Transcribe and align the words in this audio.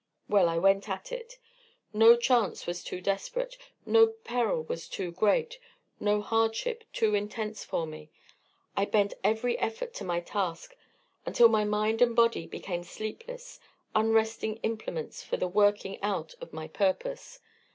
Well, 0.27 0.49
I 0.49 0.57
went 0.57 0.89
at 0.89 1.11
it. 1.11 1.37
No 1.93 2.15
chance 2.17 2.65
was 2.65 2.83
too 2.83 3.01
desperate, 3.01 3.55
no 3.85 4.07
peril 4.07 4.63
was 4.63 4.89
too 4.89 5.11
great, 5.11 5.59
no 5.99 6.21
hardship 6.23 6.83
too 6.91 7.13
intense 7.13 7.63
for 7.63 7.85
me. 7.85 8.09
I 8.75 8.85
bent 8.85 9.13
every 9.23 9.59
effort 9.59 9.93
to 9.93 10.03
my 10.03 10.19
task, 10.19 10.75
until 11.23 11.49
mind 11.49 12.01
and 12.01 12.15
body 12.15 12.47
became 12.47 12.83
sleepless, 12.83 13.59
unresting 13.93 14.55
implements 14.63 15.21
for 15.21 15.37
the 15.37 15.47
working 15.47 16.01
out 16.01 16.33
of 16.41 16.51
my 16.51 16.67
purpose. 16.67 17.39